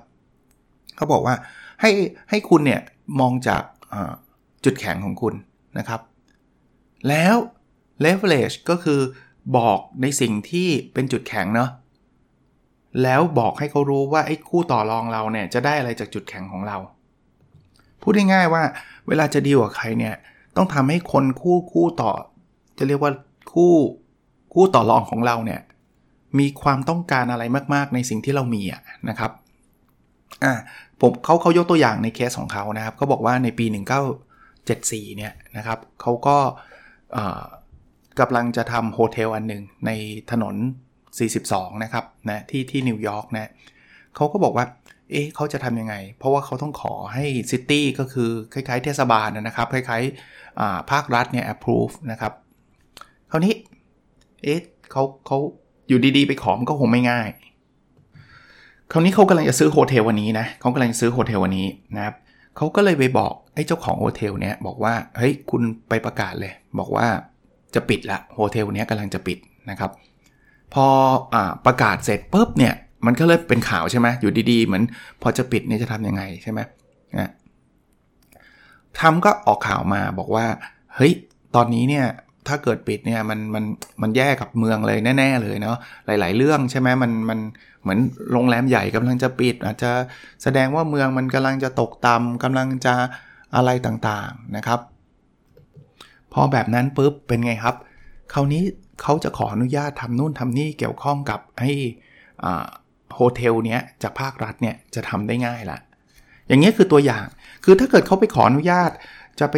[0.96, 1.36] เขาบอกว่า
[1.82, 1.92] ให้
[2.30, 2.82] ให้คุณเนี่ย
[3.20, 3.63] มองจาก
[4.65, 5.34] จุดแข็งของคุณ
[5.77, 6.01] นะครับ
[7.10, 7.36] แล้ว
[8.06, 9.00] leverage ก็คือ
[9.58, 11.70] บอกในสิ่งที่เป็นจุดแข็งเนาะ
[13.03, 16.77] แล้วบอกให้เขารู้ว่าไอ้คู่ต่อรองเราเนี่ยจะได้อะไรจากจุดแข็งของเรา
[18.01, 18.63] พูดง่ายๆว่า
[19.08, 20.15] เวลาจะดีลกับใครเนี่ย
[20.58, 22.12] ต้องทำให้คนคู่คู่ต่อ
[22.77, 23.12] จะเรียกว่า
[23.53, 23.74] คู่
[24.53, 25.62] คู่ต่อรองของเราเนี่ย
[26.39, 27.43] มีความต้องการอะไร
[27.74, 29.31] มาก ๆ ในสิ่งที่เรามีอะนะครับ
[30.43, 30.53] อ่า
[31.01, 33.65] ผมเขาเขายกตัวอย่างในเคสของเขานะครับเขาบอกว่าในปี
[34.41, 36.38] 1974 เนี่ยนะครับเขาก็
[38.19, 39.91] กำลังจะทำโฮเทลอันหนึ่งใน
[40.31, 40.55] ถนน
[41.19, 43.51] 42 นะครับนะที่ที่นิวยอร์กนะ
[44.15, 44.65] เขาก็บอกว่า
[45.12, 52.33] เอ๊ะเขาจะทำยังไง เพราะว่าเขาต้องขอให้ city ก็คือคล้าย ๆ เทศบาลนะครับ คล้ายๆภาครัฐเนี่ย approve นะครับ
[53.31, 53.53] คราวนี้
[54.43, 54.59] เอ๊ะ
[54.91, 55.38] เขาเขา
[55.88, 57.29] อยู่ดีๆ ไปขอมันก็คงไม่ง่าย
[58.91, 62.15] คราวนี้เขากำลังจะซื้อ hotel อันนี้นะเขากำลังซื้อ hotel อันนี้นะครับ
[62.57, 67.07] เขาก็เลยไปบอกไอ้เจ้าของ hotel เนี่ยบอกว่าเฮ้ยคุณไปประกาศเลย บอกว่า
[67.75, 69.38] จะปิดละ hotel เนี้ยกำลังจะปิด
[69.69, 69.91] นะครับ
[70.73, 70.85] พอ
[71.33, 71.35] อ
[71.65, 72.73] ประกาศเสร็จปุ๊บเนี่ย
[73.05, 74.83] มันก็เลยเป็นข่าวใช่ไหมอยู่ดีๆ เหมือน
[75.21, 76.59] พอจะปิดเนี่ยจะทำยังไงใช่ไหม
[77.19, 77.31] นะ
[79.00, 80.45] ทำก็ออกข่าวมาบอกว่า
[80.95, 81.13] เฮ้ย
[81.55, 82.05] ตอนนี้เนี่ย
[82.47, 83.63] ถ้าเกิดปิดเนี่ยมันมัน
[84.01, 87.39] มันแย่กับเมืองเลยแน่ ๆ เลยเนาะหลาย ๆ เรื่องใช่ไหมมันมัน
[87.81, 88.00] เหมือน
[88.31, 89.91] โรงแรมใหญ่กำลังจะปิด อาจจะ
[90.43, 92.93] แสดงว่าเมืองมันกำลังจะตกต่ำกำลังจะ
[93.55, 94.79] อะไรต่างๆนะครับ
[96.33, 97.75] พอแบบนั้นปุ๊บเป็นไงครับ
[98.33, 98.63] คราวนี้
[99.01, 101.71] เขาจะขออนุญาตทำนู่นทำนี่เกี่ยวข้องกับให้
[103.13, 105.79] โฮเทลเนี้ยจากภาครัฐเนี่ยจะทำได้ง่ายละ
[106.47, 107.25] อย่างนี้คือตัวอย่าง
[107.63, 108.91] คือถ้าเกิดเขาไปขออนุญาต
[109.39, 109.55] จะไป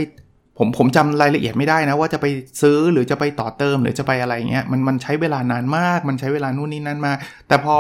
[0.57, 2.25] ผมผมจำรายละเอียดไม่ได้นะว่าจะไป
[2.62, 7.13] ซื้อหรือจะไปต่อเติมหรือจะไปอะไรเงี้ยมันมันใช้เวลานานมาก มันใช้เวลานู่นนี่นั่นมา
[7.47, 7.75] แต่พอ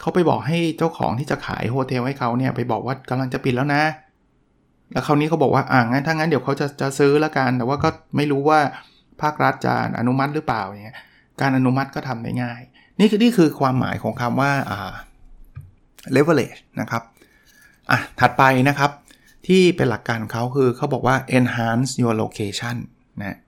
[0.00, 3.82] เขาไปบอกให้เจ้าของที่จะขายโฮเทลให้เขาเนี่ยไปบอกว่ากำลังจะปิดแล้วนะ
[4.92, 8.58] แล้วคราวนี้เขาบอกว่าอ่างั้นถ้างั้นเดี๋ยวเขาจะจะซื้อแล้วกัน แต่ว่าก็ไม่รู้ว่า
[9.22, 10.96] ภาครัฐจะอนุมัติหรือเปล่าเนี่ย
[11.40, 12.60] การอนุมัติก็ทำได้ง่าย
[12.98, 14.92] นี่คือนี่คือความหมายของคำว่าอ่า
[16.14, 17.02] leverage นะครับ
[17.90, 18.90] อะถัดไปนะครับ
[19.46, 22.76] ที่เป็นหลักการเขาคือเขาบอกว่า enhance your location
[23.20, 23.38] นะ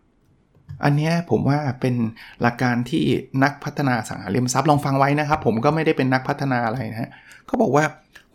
[0.84, 1.94] อันนี้ผมว่าเป็น
[2.42, 3.04] หลักการที่
[3.42, 7.10] นักพัฒนาสังหาริมทรัพย์ลองฟังไว้นะครับ ผมก็ไม่ได้เป็นนักพัฒนาอะไรนะ
[7.46, 7.84] เขาบอกว่า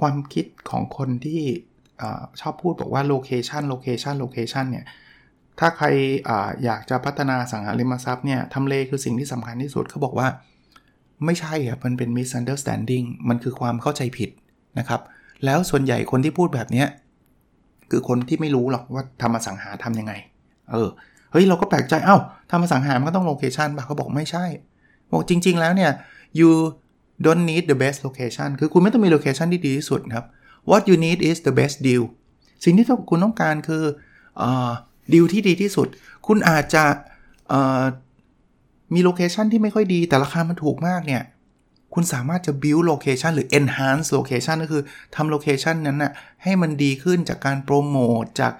[0.01, 1.41] ความคิดของคนที่
[2.41, 4.85] ชอบพูดบอกว่า location location location เนี่ย
[5.59, 5.87] ถ้าใคร
[6.29, 6.31] อ
[6.63, 10.27] อยากจะพัฒนาสังหาริมทรัพย์เนี่ยทำเลคือสิ่งที่สำคัญที่สุดเขาบอกว่า
[11.25, 14.29] ไม่ใช่ครับมันเป็น misunderstanding มันคือความเข้าใจผิด
[14.79, 15.01] นะครับ
[15.45, 16.85] แล้วส่วนใหญ่คนที่พูดแบบนี้
[17.91, 20.13] คือคนที่ไม่รู้หรอกว่าทำมาสังหาทํำยังไง
[20.71, 20.89] เออ
[21.31, 22.17] เฮ้ยเราก็แปลกใจ เอา้า
[22.49, 24.45] ทำมาสังหามันก็ต้องโลเคชันป่ะเขาบอกไม่ใช่
[25.11, 25.91] บอกจริง ๆ แล้วเนี่ย
[26.39, 26.51] you
[27.25, 30.25] don't need the best location คือคุณไม่ต้องมีโลเคชันที่ดีที่สุดครับ
[30.69, 32.03] what you need is the best deal
[32.63, 33.83] สิ่งที่คุณต้องการคือ
[35.13, 35.87] ดีลที่ดีที่สุด
[36.27, 36.83] คุณอาจจะ
[38.93, 41.23] มีโลเคชันที่ไม่ค่อยดีแต่ราคามันถูกมากเนี่ย
[41.93, 44.83] คุณสามารถจะ build location หรือ enhance location ก็คือ
[45.15, 46.11] ทำ location นั้นนะ่ะ
[46.43, 48.53] ให้มันดีขึ้นจากการโปรโมทจาก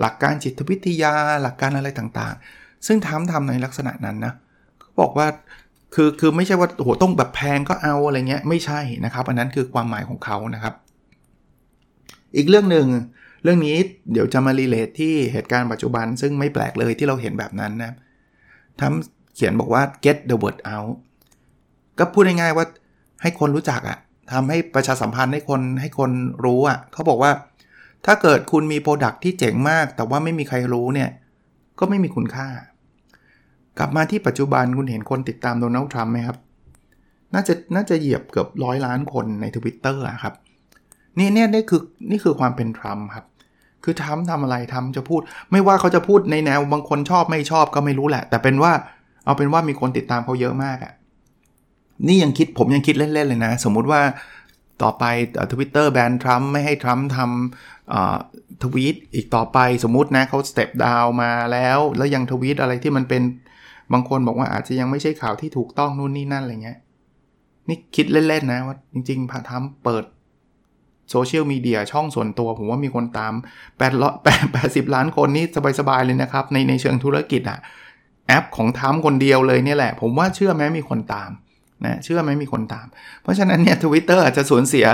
[0.00, 4.32] หลักการจิตวิทยาหลักการอะไรต่างๆ ซึ่งทำทำในลักษณะนั้นนะ
[4.80, 5.26] เขาบอกว่า
[5.94, 10.74] คือคือไม่ใช่ว่าโหต้องแบบแพงก็เอาอะไรเงี้ยไม่ใช่นะครับ อันนั้นคือความหมายของเขานะครับ
[12.36, 12.86] อีกเรื่องหนึ่ง
[13.42, 13.76] เรื่องนี้
[14.12, 17.92] เดี๋ยวจะมารีเลทที่เหตุการณ์ปัจจุบัน ซึ่งไม่แปลกเลยที่เราเห็นแบบนั้นนะ
[18.80, 20.94] ทำเขียนบอกว่า get the word out
[21.98, 22.66] ก็พูดง่ายๆว่า
[23.22, 23.98] ให้คนรู้จักอะ
[24.32, 26.10] ทำให้ประชาสัมพันธ์ให้คนให้คน
[26.44, 27.32] รู้อะเขาบอกว่า
[28.06, 31.10] ถ้าเกิดคุณมีโปรดักที่เจ๋งมาก แต่ว่าไม่มีใครรู้เนี่ย
[31.78, 32.48] ก็ไม่มีคุณค่า
[33.78, 36.38] กลับมาที่ปัจจุบันคุณเห็นคนติดตามโดนัลด์ทรัมป์ไหมครับ
[37.34, 40.34] น่าจะน่าจะเหยียบเกือบร้อยล้านคนในทวิตเตอร์ครับ
[41.18, 43.26] นี่เนี่ยนี่คือนี่คือความเป็นทรัมป์ครับ
[43.84, 45.20] คือทรัมป์ทำอะไรทำจะพูด
[45.52, 48.72] ไม่ว่าเขาจะพูดในแนวบางคนชอบไม่ชอบก็ไม่รู้แหละ แต่เป็นว่า
[49.24, 50.92] เอาเป็นว่ามีคนติดตามเขาเยอะมากอะ
[52.06, 54.00] นี่ยังคิดผมยังคิดเล่น ๆ เลยนะ สมมุติว่า
[54.82, 55.04] ต่อไป
[55.52, 63.22] ทวิตเตอร์แบนทรัมป์ไม่ให้ทรัมป์ทำทวีตอีกต่อไปสมมุตินะเขา step down มาแล้ว แล้วยังทวีตอะไรที่มันเป็น
[63.92, 66.78] บางคนบอกว่าอาจจะยังไม่ใช่ข่าวที่ถูกต้องนู่นนี่นั่นอะไรเงี้ย
[67.68, 70.04] นี่คิดเล่น ๆ นะว่าจริงๆถ้าทรัมป์เปิด
[71.10, 73.34] โซเชียลมีเดียช่องส่วนตัว ผมว่ามีคนตาม
[73.78, 75.44] 8 80ล้านคนนี่
[75.78, 77.58] สบาย ๆ เลยนะครับ ในในเชิงธุรกิจอะ
[78.26, 81.30] แอปของทรัมป์คนเดียวเลยเนี่ยแหละ ผมว่าเชื่อไหมมีคนตาม
[81.84, 82.86] นะเชื่อไหมมีคนตาม
[83.22, 84.86] เพราะฉะนั้นเนี่ยทวิตเตอร์อาจจะสูญเสีย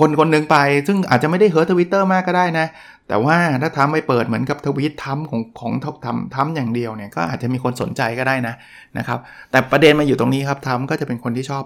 [0.00, 2.66] คนคนหนึ่งไป ซึ่งอาจจะไม่ได้ hurt ทวิตเตอร์มากก็ได้นะ
[3.08, 5.72] แต่ว่าถ้าทรัมป์ไปเปิดเหมือนกับทวีตทรัมป์ของของ
[6.04, 8.54] ทรัมป์ทำอย่างเดียวเนี่ยก็อาจจะมีคนสนใจก็ได้นะ
[8.98, 9.18] นะครับ
[9.50, 11.64] แต่ประเด็นมาอยู่ตรงนี้ครับทรัมป์ก็จะเป็นคนที่ชอบ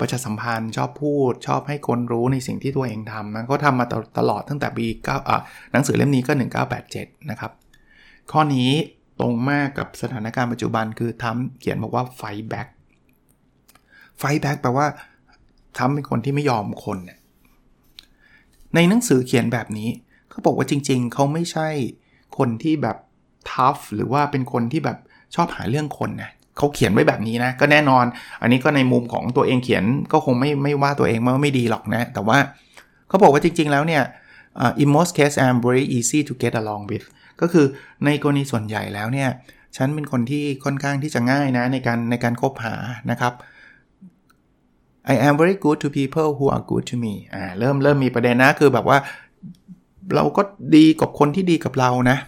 [0.00, 3.86] ประชาสัมพันธ์ชอบพูด ชอบให้คนรู้ในสิ่งที่ตัวเองทำนะเขาทำมา
[4.18, 5.38] ตลอดตั้งแต่ปี9อะ
[5.72, 6.32] หนังสือเล่มนี้ก็
[6.80, 7.50] 1987 นะครับ
[8.32, 8.70] ข้อนี้
[9.20, 12.68] ตรงมากกับสถานการณ์ปัจจุบันคือทำเขียนบอกว่า fight back
[14.20, 14.86] fight back แปลว่า
[15.78, 17.18] ทำเป็นคนที่ไม่ยอมคนเนี่ย
[18.74, 19.88] ในหนังสือเขียนแบบนี้
[20.30, 21.68] เขาบอกว่าจริง ๆ เขาไม่ใช่
[22.38, 22.96] คนที่แบบ
[23.50, 24.98] tough หรือว่าเป็นคนที่แบบ
[25.34, 28.04] ชอบหาเรื่องคนนะเขาเขียนไว้แบบนี้นะ ก็แน่นอน
[28.42, 32.38] อันนี้ก็ในมุมของตัวเองเขียนก็คงไม่ไม่ว่าตัวเองว่าไม่ดีหรอกนะ แต่ว่า
[33.08, 34.02] เขาบอกว่าจริง ๆ แล้วเนี่ย
[34.62, 37.06] uh, in most case I'm very easy to get along with
[37.40, 37.66] ก็คือ
[38.04, 39.30] ในกรณีส่วนใหญ่แล้วเนี่ย
[39.76, 42.74] ฉันเป็นคนที่ค่อนข้างที่จะง่ายนะในการในการคบหา
[43.10, 43.32] นะครับ
[45.12, 48.98] I am very good to people who are good to me อ่าเริ่มเริ่มมีประเด็นนะคือแบบว่า
[50.14, 50.42] เราก็
[50.76, 52.18] ดีกับคนที่ดีกับเรานะ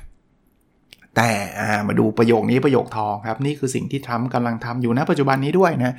[1.16, 5.94] แต่อ่ามาดูประโยคนี้ประโยคทองครับ นี่คือสิ่งที่ทรัมป์กำลังทำอยู่นะปัจจุบันนี้ด้วยนะ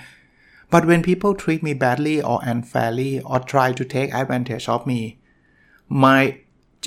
[0.74, 5.00] but when people treat me badly or unfairly or try to take advantage of me
[6.06, 6.22] my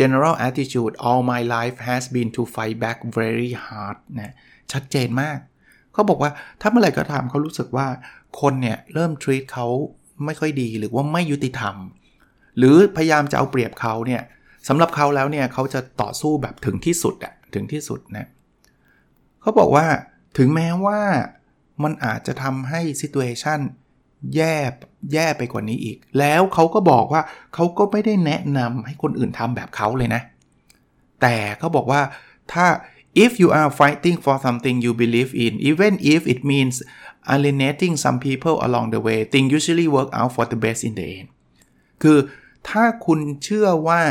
[0.01, 4.33] general attitude all my life has been to fight back very hard นะ
[4.73, 5.39] ชัดเจนมาก
[5.93, 7.87] เขาบอกว่าถ้าเมื่อไหร่ก็ตามเขารู้สึกว่า
[8.41, 9.67] คนเนี่ยเริ่ม treat เขา
[10.25, 11.75] ไม่ค่อยดีหรือว่าไม่ยุติธรรม
[12.59, 14.23] หรือพยายามจะเอาเปรียบเขาเนี่ย
[14.69, 18.27] สำหรับเขาแล้วเนี่ยเขาจะต่อสู้แบบถึงที่สุดอะถึงที่สุดนะ
[19.41, 19.87] เขาบอกว่า
[20.39, 21.01] ถึงแม้ว่า
[21.83, 23.61] มันอาจจะทำให้ situation
[24.37, 24.55] แย่
[25.13, 27.23] แย่ไปกว่านี้อีก แล้วเขาก็บอกว่า
[27.55, 30.23] เขาก็ไม่ได้แนะนำให้คนอื่นทำแบบเขาเลยนะ
[31.23, 32.03] แต่เขาบอกว่า
[32.53, 32.67] ถ้า
[33.25, 36.77] if you are fighting for something you believe in even if it means
[37.35, 41.07] alienating some people along the way things usually work out for the best in the
[41.19, 41.29] end
[42.03, 42.19] คือ
[42.69, 44.03] ถ้าคุณเชื่อว่า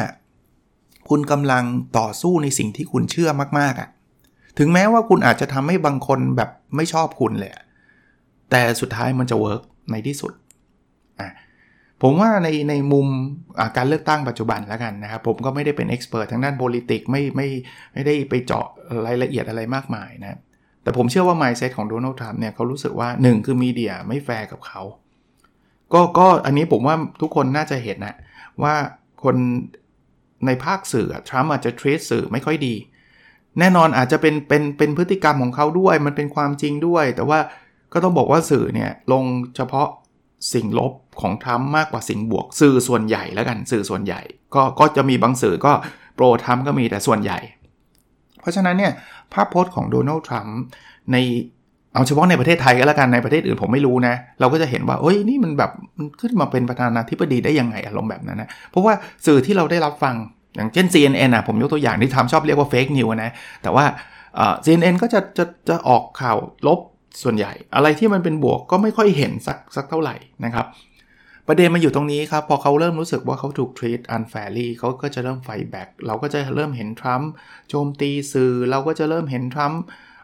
[1.09, 1.63] คุณกำลัง
[1.97, 3.29] ต่อสู้ในสิ่งที่คุณเชื่อ
[3.59, 3.89] มากๆอะ่ะ
[4.57, 7.51] ถึงแม้ว่าคุณอาจจะทำให้บางคนแบบไม่ชอบคุณเลย
[8.51, 10.33] แต่สุดท้ายมันจะเวิร์กในที่สุด
[11.19, 11.29] อะ
[12.01, 13.07] ผมว่าในในมุม
[13.77, 17.47] การเลือกตั้งปัจจุบันแล้วกันนะครับ ผมก็ไม่ได้เป็น expert ทางด้าน politics ไม่ไม่
[17.93, 18.65] ไม่ได้ไปเจาะ
[19.05, 20.39] รายละเอียดอะไรมากมายนะ
[20.89, 24.81] แต่ผมเชื่อว่า mindset ของโดนัลด์ทรัมป์เนี่ยเขารู้สึกว่า 1 คือ media ไม่แฟร์กับเขา
[25.93, 28.15] ก็ก็อันนี้ผมว่าทุกคนน่าจะเห็นนะ
[28.63, 28.75] ว่า
[29.23, 29.35] คน
[30.45, 32.75] ในภาคสื่อทรัมป์อาจจะเทรดสื่อไม่ค่อยดี
[33.59, 37.39] แน่นอนอาจจะเป็นเป็นเป็นพฤติกรรมของเขาด้วย มันเป็นความจริงด้วย แต่ว่า
[37.93, 39.23] ก็ต้องบอกว่าสื่อเนี่ยลง
[39.55, 39.87] เฉพาะ
[40.53, 44.21] สิ่งลบของทรัมป์มากกว่าสิ่งบวก สื่อส่วนใหญ่แล้วกันสื่อส่วนใหญ่
[44.55, 45.73] ก็ก็จะมีบางสื่อก็
[46.15, 47.39] โปรทรัมป์ก็มีแต่ส่วนใหญ่
[48.41, 48.91] เพราะฉะนั้นเนี่ย
[49.33, 50.57] ภาพพจน์ของโดนัลด์ทรัมป์
[51.11, 51.17] ใน
[51.93, 58.93] เอาเฉพาะในประเทศไทยก็แล้วกันในประเทศอื่นผมไม่รู้นะ เราก็จะเห็นว่าเอ้ยนี่มันแบบมันขึ้นมาเป็นประธานาธิบดีได้ยังไงอารมณ์แบบนั้นนะ เพราะว่า
[59.25, 60.15] สื่อที่เราได้รับฟัง
[60.55, 63.31] อย่างเช่น CNN อะผมยกตัวอย่างที่ทรัมป์ชอบเรียกว่า fake news นะ
[63.63, 63.85] แต่ว่า
[64.65, 66.79] CNN ก็จะจะจะออกข่าวลบ
[67.23, 70.65] ส่วนใหญ่ อะไรที่มันเป็นบวกก็ไม่ค่อยเห็นสักสักเท่าไหร่นะครับ
[71.51, 77.29] ประเด็นมาอยู่ตรงนี้ครับ พอเขาเริ่มรู้สึกว่าเขาถูก treat unfairly เขาก็จะเริ่ม fight back เราก็จะเริ่มเห็นทรัมป์
[77.69, 79.81] โจมตีสื่อ เราก็จะเริ่มเห็นทรัมป์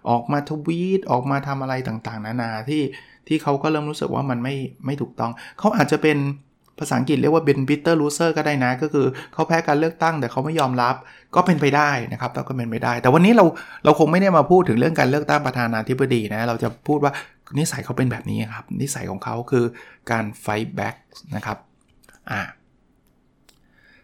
[0.10, 2.84] ออกมาทวีตออกมาทำอะไรต่างๆ นานาที่
[3.28, 6.18] ที่เขาก็เริ่มรู้สึกว่ามันไม่ไม่ถูกต้อง เขาอาจจะเป็น
[6.80, 10.96] ภาษาอังกฤษเรียกว่าเป็น bitter loser ก็ได้นะ ก็คือเขาแพ้การเลือกตั้ง แต่เขาไม่ยอมรับ
[11.36, 13.46] ก็เป็นไปได้นะครับก็เป็นไปได้ แต่วันนี้เรา
[13.86, 17.12] เราคงไม่ได้มาพูดถึงเรื่องการเลือกตั้งประธานาธิบดีนะ เราจะพูดว่า
[17.58, 19.66] นิสัยเขาเป็นแบบนี้ครับ นิสัยของเขาคือ
[20.12, 20.96] การ fight back
[21.36, 21.58] นะครับ
[22.32, 22.42] อ่า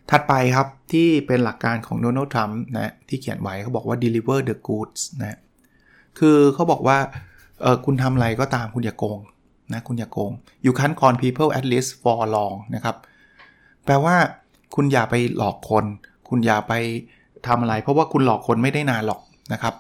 [0.10, 5.40] ถัดไปครับที่เป็นหลักการของโดนัลด์ทรัมป์นะที่เขียนไว้เขาบอกว่า deliver the goods นะ
[6.20, 6.98] คือเขาบอกว่า
[7.62, 9.20] เออคุณทำอะไรก็ตามคุณอย่าโกง
[9.74, 10.32] นะคุณอย่าโกง
[10.66, 12.96] you can't con people at least for long นะครับ
[13.86, 14.16] แปลว่า
[14.76, 15.86] คุณอย่าไปหลอกคน
[16.30, 16.74] คุณอย่าไป
[17.48, 19.22] ทำอะไร เพราะว่าคุณหลอกคนไม่ได้นานหรอก
[19.54, 19.74] นะครับ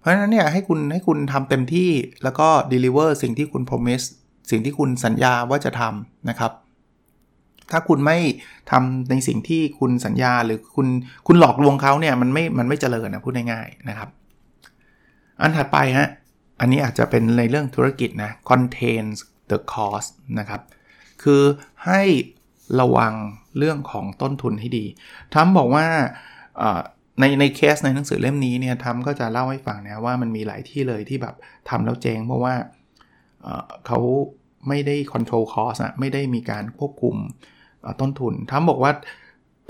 [0.00, 1.90] เพราะฉะนั้นเนี่ยให้คุณให้คุณทำเต็มที่
[2.22, 4.06] แล้วก็ deliver สิ่งที่คุณ promise
[4.50, 6.52] สิ่งที่คุณสัญญาว่าจะทำนะครับ
[7.70, 8.18] ถ้าคุณไม่
[8.70, 10.86] ทำในสิ่งที่คุณสัญญาหรือคุณ
[11.26, 14.08] คุณหลอกลวงเขาเนี่ยมันไม่มันไม่เจริญนะพูดง่ายๆนะครับ
[15.40, 16.08] อันถัดไปฮะ
[16.60, 19.18] อันนี้อาจจะเป็นในเรื่องธุรกิจนะ contains
[19.50, 20.60] the cost นะครับ
[21.22, 21.42] คือ
[21.86, 22.02] ให้
[22.80, 23.12] ระวัง
[23.58, 24.84] เรื่องของต้นทุนให้ดี
[25.34, 25.86] ทั้มบอกว่า
[27.20, 31.34] ในในเคสในหนังสือเล่มนี้เนี่ยทัมก็จะเล่าให้ฟังนะว่ามันมีหลายที่เลยที่แบบ
[31.68, 32.54] ทำแล้วเจ๊งเพราะว่า
[33.86, 33.98] เขา
[34.68, 37.16] ไม่ได้ control cost อะไม่ได้มีการควบคุม
[38.00, 38.92] ต้นทุนทรัมป์บอกว่า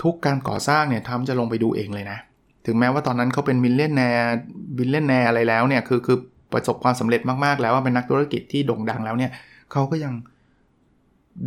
[0.03, 2.19] ทุกการก่อสร้างเนี่ยทรัมป์จะลงไปดูเองเลยนะ
[2.65, 6.17] ถึงแม้ว่าตอนนั้นเขาเป็น millionaire billionaire อะไรแล้วเนี่ยคือคือ
[6.53, 9.31] ประสบความสำเร็จมาก ๆ แล้วว่าเป็นนักธุรกิจที่โด่งดังแล้วเนี่ย
[9.71, 10.13] เขาก็ยัง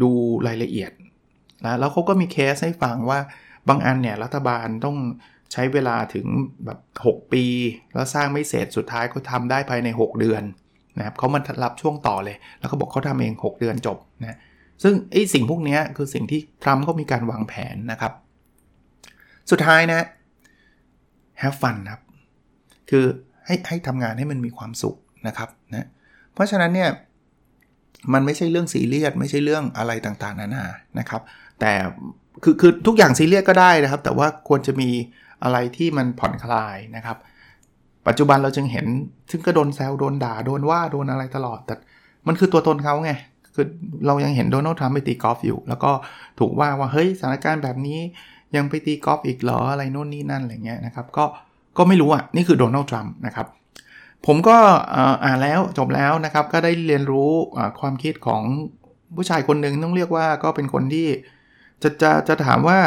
[0.02, 0.10] ดู
[0.46, 0.90] รายละเอียด
[1.64, 3.18] นะแล้วเขาก็มีเคสให้ฟังว่า
[3.68, 4.96] บางอันเนี่ยรัฐบาลต้อง
[5.52, 6.26] ใช้เวลาถึง
[6.64, 7.44] แบบ6 ปี
[7.94, 10.42] แล้วสร้างไม่เสร็จสุดท้ายเขาทำได้ภายใน 6 เดือน
[10.98, 14.38] นะครับเขามารับช่วงต่อเลย แล้วเขาบอกเขาทำเอง 6 เดือนจบนะ
[14.82, 18.12] ซึ่งไอ้สิ่งพวกนี้คือสิ่งที่ทรัมป์เขามีการวางแผนนะครับ
[19.50, 20.00] สุดท้ายนะ
[21.42, 22.02] have fun ครับ
[22.90, 23.04] คือ
[23.46, 25.88] ให้ให้ทำงานให้มันมีความสุขนะครับนะ
[26.32, 26.90] เพราะฉะนั้นเนี่ย
[28.12, 30.64] มันไม่ใช่เรื่องซีเรียสไม่ใช่เรื่องอะไรต่างๆ นานา
[30.98, 31.22] นะครับ
[31.60, 31.72] แต่
[32.42, 34.90] คือคือทุกอย่างซีเรียสก็ได้นะครับ แต่ว่าควรจะมี
[35.44, 37.16] อะไรที่มันผ่อนคลายนะครับ
[38.06, 38.86] ปัจจุบันเราจึงเห็น
[39.30, 41.74] ซึ่งก็โดนแซวโดนด่าโดนว่าโดนอะไรตลอด แต่
[42.26, 43.12] มันคือตัวตนเขาไง
[43.54, 43.66] คือ
[44.06, 45.90] เรายังเห็นโดนัลด์ทรัมป์ไปตีกอล์ฟอยู่ แล้วก็
[46.38, 47.98] ถูกว่าว่าเฮ้ยสถานการณ์แบบนี้
[48.56, 51.24] ยังไปตีกอล์ฟอีกเหรออะไรโน่นนี่นั่นอะไรเงี้ยนะครับ ก็
[51.78, 53.46] ก็ไม่รู้อะ นี่คือโดนัลด์ทรัมป์นะครับ
[54.26, 54.56] ผมก็
[55.24, 57.30] อ่านแล้วจบแล้วนะครับ ก็ได้เรียนรู้
[57.80, 58.42] ความคิดของ
[59.16, 61.08] ผู้ชายคนหนึ่งต้องเรียกว่าก็เป็นคนที่
[61.82, 62.78] จะจะจะถามว่า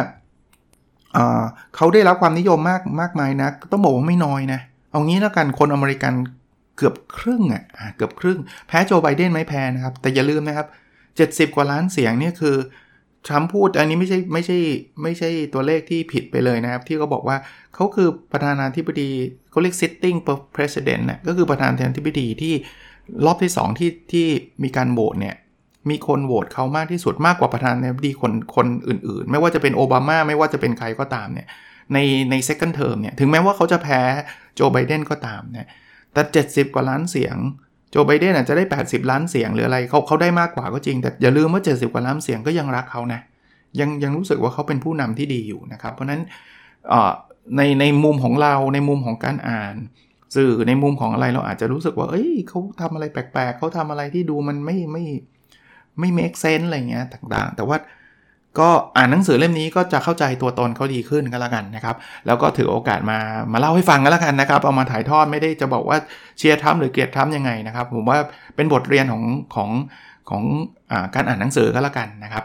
[1.75, 4.59] เขาได้รับความนิยมมากมากมายนะต้องบอกว่าไม่น้อยนะ
[4.91, 6.13] เอางี้แล้วกันคนอเมริกัน
[6.77, 7.63] เกือบครึ่งอะ
[7.97, 10.67] เกือบครึ่ง แพ้โจไบเดนไม่แพ้นะครับ แต่อย่าลืมนะครับ
[11.49, 12.55] 70 กว่าล้านเสียงนี่คือ
[13.27, 14.57] ทรัมป์พูดอันนี้ไม่ใช่ไม่ใช่
[15.03, 17.37] ไม่ใช่ตัวเลขที่ผิดไปเลยนะครับ ที่เขาบอกว่า
[17.75, 19.09] เขาคือประธานาธิบดี
[19.51, 20.17] เขาเรียก sitting
[20.55, 22.53] president นะก็คือประธานาธิบดีที่
[23.25, 24.27] รอบที่ 2 ที่ที่
[24.63, 25.35] มีการโหวตเนี่ย
[25.91, 31.47] มีคนโหวตเขามากที่สุดมากกว่าประธานาธิบดีคนคนอื่นๆ ไม่ว่าจะเป็นโอบามาไม่ว่าจะเป็นใครก็ตามเนี่ย
[31.93, 31.97] ใน
[32.29, 34.01] ใน second term เนี่ยถึงแม้ว่าเขาจะแพ้
[34.55, 35.67] โจไบเดนก็ตามเนี่ย
[36.13, 37.37] แต่ 70 กว่าล้านเสียง
[37.91, 43.21] โจไบเดนอาจจะได้ 80 ล้านเสียงหรืออะไรเขาเขาได้มากกว่าก็จริง แต่อย่าลืมว่า 70 กว่าล้านเสียงก็ยังรักเขานะ
[43.79, 46.21] ยังยังรู้สึกว่าเขาเป็นผู้นำที่ดีอยู่นะครับ เพราะนั้น
[47.57, 49.75] ในในมุมของเราในมุมของการอ่าน
[50.35, 55.36] สื่อในมุมของอะไรเราอาจจะรู้สึกว่า เอ้ยเขาทำอะไรแปลกๆเขาทำอะไรที่ดูมันไม่ไม่ไม่
[56.19, 57.77] make sense อะไรเงี้ยต่างๆ แต่ว่า
[58.59, 63.19] ก็อ่านหนังสือเล่มนี้ก็จะเข้าใจตัวตนเขาดีขึ้นก็แล้วกันนะครับ แล้วก็ถือโอกาสมา
[63.53, 65.97] มาเล่าให้ฟังก็แล้วกันนะครับ เอามาถ่ายทอดไม่ได้จะบอกว่า
[66.37, 68.17] เชียร์ทัมหรือเกลียดทัมยังไงนะครับ ผมว่า
[68.55, 69.23] เป็นบทเรียนของ
[69.55, 69.69] ของ
[70.29, 70.43] ของ
[70.91, 72.43] อการอ่านหนังสือก็แล้วกันนะครับ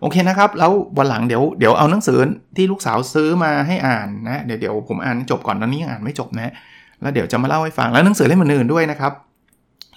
[0.00, 2.18] โอเคนะครับ แล้ววันหลังเดี๋ยวเดี๋ยวเอาหนังสือ
[2.56, 6.52] ที่ลูกสาวซื้อมาให้อ่านนะเดี๋ยวเดี๋ยวผมอ่านจบก่อนตอนนี้อ่านไม่จบนะ
[7.00, 9.12] แล้วเดี๋ยวจะมาเล่าให้ฟังแล้วหนังสือเล่มอื่นๆด้วยนะครับ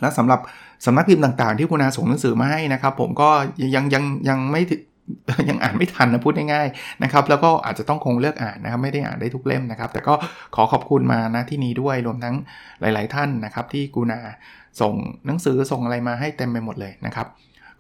[0.01, 0.39] แล้วสำหรับ
[0.85, 3.29] สำนักพิมพ์ต่างๆ ที่คุณอาส่งหนังสือมาให้นะครับ ผมก็
[3.75, 4.61] ยังยังยังไม่
[5.49, 10.13] ยังอ่านไม่ทันนะพูดง่ายๆนะครับ แล้วก็อาจจะต้องคงเลือกอ่านนะครับ ไม่ได้อ่านได้ทุกเล่มนะครับ แต่ก็
[10.55, 12.35] ขอขอบคุณมานะที่นี้ด้วยรวมทั้ง
[12.81, 14.19] หลาย ๆ ท่านนะครับ ที่กูนา
[14.81, 14.93] ส่ง
[15.25, 17.27] หนังสือส่งอะไรมาให้เต็มไปหมดเลยนะครับ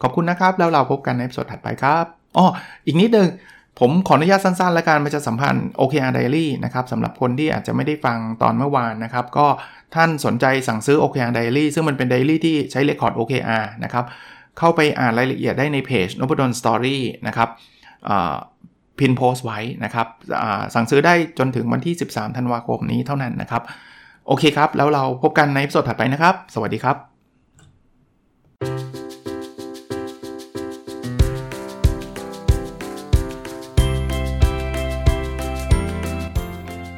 [0.01, 2.05] ขอบคุณนะครับ แล้วเราพบกันในสดถัดไปครับ
[2.37, 2.45] อ๋อ
[2.85, 3.27] อีกนิดนึง
[3.79, 9.47] ผมขออนุญาตสั้นๆ แล้วกันมาจะสัมพันธ์ OKR Diary นะครับสำหรับคนที่อาจจะไม่ได้ฟังตอนเมื่อวานนะครับ ก็
[9.95, 14.05] ท่านสนใจสั่งซื้อ OKR Diary ซึ่งมันเป็น Diary ที่ใช้ record OKR นะครับ
[14.59, 17.49] เข้าไปอ่านรายละเอียดได้ในเพจน p ด d สตอรี่นะครับ
[18.99, 20.07] pin post ไว้นะครับ
[20.73, 23.61] สั่งซื้อได้จนถึงวันที่ 13 ธันวาคมนี้เท่านั้นนะครับ
[24.27, 26.97] โอเคครับ แล้วเราพบกันใน episode ถัดไปนะครับ สวัสดีครับ